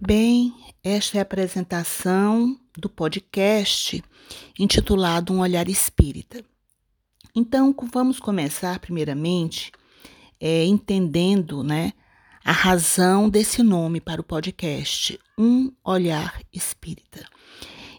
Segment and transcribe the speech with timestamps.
[0.00, 4.00] Bem, esta é a apresentação do podcast
[4.56, 6.40] intitulado Um Olhar Espírita.
[7.34, 9.72] Então, vamos começar primeiramente
[10.40, 11.92] é, entendendo né,
[12.44, 17.26] a razão desse nome para o podcast, Um Olhar Espírita.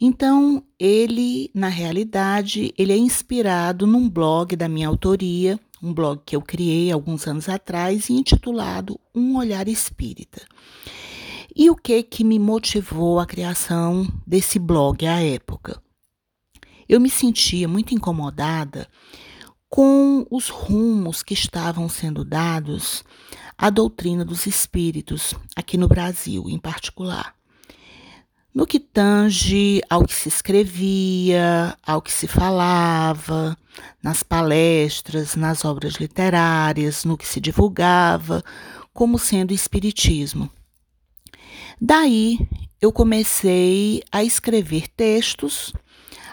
[0.00, 6.34] Então, ele, na realidade, ele é inspirado num blog da minha autoria, um blog que
[6.34, 10.42] eu criei alguns anos atrás, intitulado Um Olhar Espírita.
[11.56, 15.80] E o que que me motivou a criação desse blog à época?
[16.88, 18.88] Eu me sentia muito incomodada
[19.68, 23.04] com os rumos que estavam sendo dados
[23.56, 27.36] à doutrina dos espíritos aqui no Brasil, em particular.
[28.52, 33.56] No que tange ao que se escrevia, ao que se falava,
[34.02, 38.42] nas palestras, nas obras literárias, no que se divulgava
[38.92, 40.50] como sendo espiritismo.
[41.80, 42.38] Daí
[42.80, 45.72] eu comecei a escrever textos,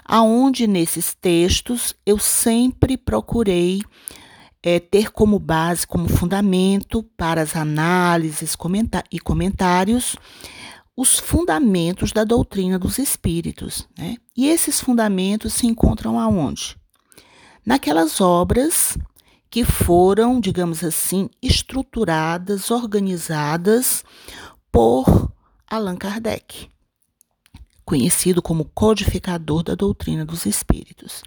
[0.03, 3.81] aonde nesses textos eu sempre procurei
[4.63, 8.55] é, ter como base, como fundamento para as análises
[9.11, 10.15] e comentários,
[10.95, 13.87] os fundamentos da doutrina dos espíritos.
[13.97, 14.17] Né?
[14.35, 16.77] E esses fundamentos se encontram aonde?
[17.65, 18.97] Naquelas obras
[19.49, 24.03] que foram, digamos assim, estruturadas, organizadas
[24.71, 25.31] por
[25.67, 26.69] Allan Kardec,
[27.83, 31.23] conhecido como codificador da doutrina dos espíritos.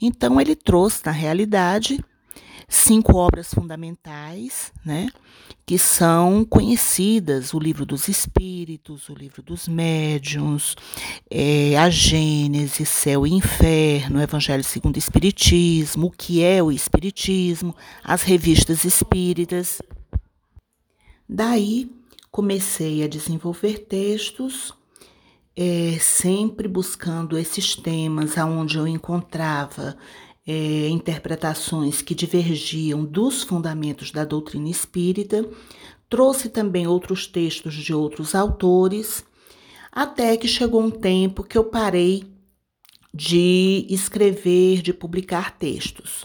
[0.00, 2.02] Então, ele trouxe, na realidade,
[2.68, 5.08] cinco obras fundamentais, né,
[5.66, 10.76] que são conhecidas: o Livro dos Espíritos, o Livro dos Médiuns,
[11.30, 17.74] é, a Gênese, Céu e Inferno, Evangelho segundo o Espiritismo, o que é o Espiritismo,
[18.04, 19.80] as revistas espíritas.
[21.28, 21.97] Daí
[22.30, 24.72] comecei a desenvolver textos,
[25.56, 29.96] é, sempre buscando esses temas aonde eu encontrava
[30.46, 35.48] é, interpretações que divergiam dos fundamentos da doutrina espírita.
[36.08, 39.24] Trouxe também outros textos de outros autores,
[39.92, 42.24] até que chegou um tempo que eu parei
[43.12, 46.24] de escrever, de publicar textos.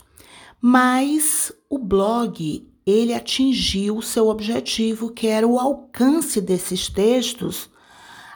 [0.62, 7.70] Mas o blog ele atingiu seu objetivo, que era o alcance desses textos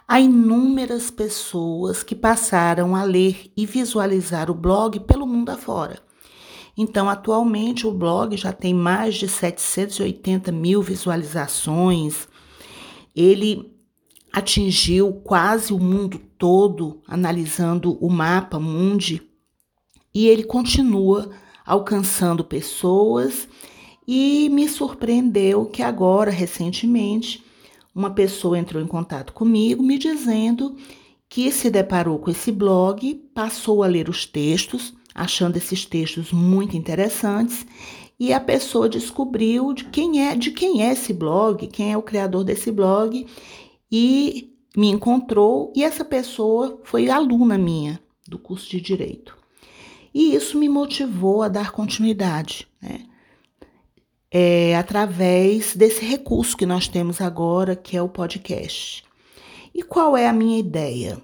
[0.06, 6.00] a inúmeras pessoas que passaram a ler e visualizar o blog pelo mundo afora.
[6.74, 12.26] Então, atualmente, o blog já tem mais de 780 mil visualizações.
[13.14, 13.70] Ele
[14.32, 19.20] atingiu quase o mundo todo, analisando o mapa mundi,
[20.14, 21.30] e ele continua
[21.66, 23.46] alcançando pessoas
[24.10, 27.44] e me surpreendeu que agora, recentemente,
[27.94, 30.74] uma pessoa entrou em contato comigo me dizendo
[31.28, 36.74] que se deparou com esse blog, passou a ler os textos, achando esses textos muito
[36.74, 37.66] interessantes,
[38.18, 42.02] e a pessoa descobriu de quem é, de quem é esse blog, quem é o
[42.02, 43.26] criador desse blog,
[43.92, 49.36] e me encontrou, e essa pessoa foi aluna minha do curso de direito.
[50.14, 53.04] E isso me motivou a dar continuidade, né?
[54.30, 59.04] É, através desse recurso que nós temos agora, que é o podcast.
[59.74, 61.22] E qual é a minha ideia?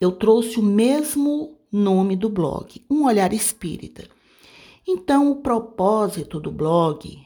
[0.00, 4.04] Eu trouxe o mesmo nome do blog, Um Olhar Espírita.
[4.86, 7.22] Então, o propósito do blog,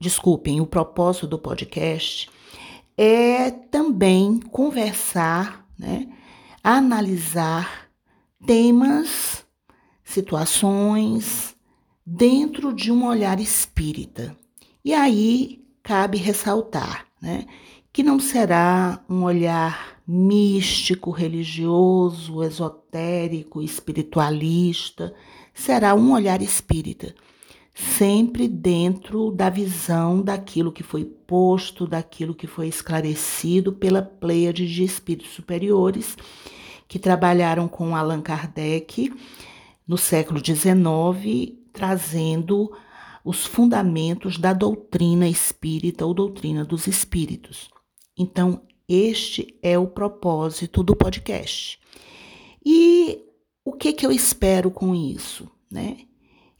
[0.00, 2.28] desculpem, o propósito do podcast
[2.96, 6.08] é também conversar, né,
[6.64, 7.88] analisar
[8.46, 9.44] temas,
[10.02, 11.55] situações,
[12.06, 14.36] dentro de um olhar espírita.
[14.84, 17.46] E aí cabe ressaltar né,
[17.92, 25.12] que não será um olhar místico, religioso, esotérico, espiritualista,
[25.52, 27.12] será um olhar espírita,
[27.74, 34.84] sempre dentro da visão daquilo que foi posto, daquilo que foi esclarecido pela pleiade de
[34.84, 36.16] espíritos superiores
[36.86, 39.12] que trabalharam com Allan Kardec
[39.88, 42.72] no século XIX trazendo
[43.22, 47.68] os fundamentos da doutrina espírita ou doutrina dos espíritos.
[48.18, 51.78] Então, este é o propósito do podcast.
[52.64, 53.20] E
[53.62, 55.50] o que, que eu espero com isso?
[55.70, 55.98] Né?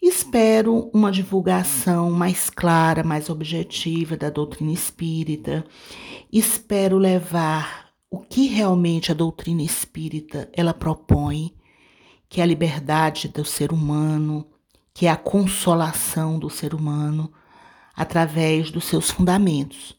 [0.03, 5.65] Espero uma divulgação mais clara, mais objetiva da doutrina espírita.
[6.31, 11.55] Espero levar o que realmente a doutrina espírita ela propõe,
[12.29, 14.47] que é a liberdade do ser humano,
[14.97, 17.31] que é a consolação do ser humano
[17.95, 19.95] através dos seus fundamentos.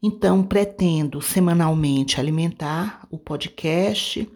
[0.00, 4.30] Então, pretendo semanalmente alimentar o podcast.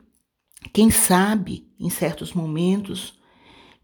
[0.72, 3.16] Quem sabe, em certos momentos,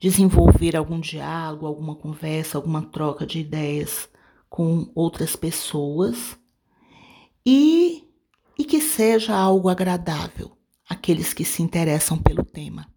[0.00, 4.08] desenvolver algum diálogo, alguma conversa, alguma troca de ideias
[4.50, 6.36] com outras pessoas
[7.46, 8.02] e,
[8.58, 10.50] e que seja algo agradável
[10.88, 12.91] àqueles que se interessam pelo tema.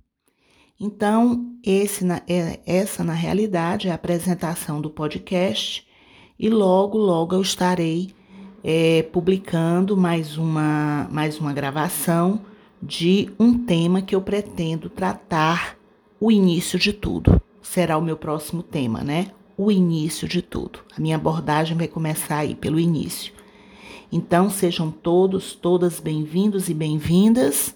[0.80, 5.88] Então, esse, é, essa na realidade é a apresentação do podcast
[6.38, 8.13] e logo, logo eu estarei
[8.62, 12.42] é, publicando mais uma, mais uma gravação
[12.83, 15.77] de um tema que eu pretendo tratar
[16.19, 17.42] o início de tudo.
[17.62, 19.31] Será o meu próximo tema, né?
[19.57, 20.80] O início de tudo.
[20.95, 23.33] A minha abordagem vai começar aí pelo início.
[24.12, 27.74] Então, sejam todos, todas bem-vindos e bem-vindas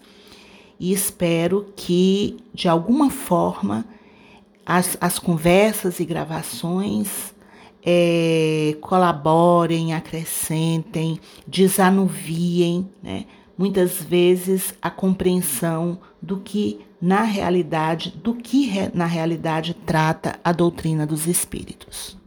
[0.79, 3.85] e espero que, de alguma forma,
[4.65, 7.33] as, as conversas e gravações
[7.83, 13.25] é, colaborem, acrescentem, desanuviem, né?
[13.57, 21.07] muitas vezes a compreensão do que na realidade, do que na realidade trata a doutrina
[21.07, 22.18] dos espíritos.